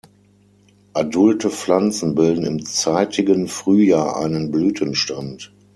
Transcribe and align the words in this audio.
Adulte 0.93 1.51
Pflanzen 1.51 2.15
bilden 2.15 2.43
im 2.43 2.65
zeitigen 2.65 3.47
Frühjahr 3.47 4.17
einen 4.17 4.49
Blütenstand. 4.49 5.53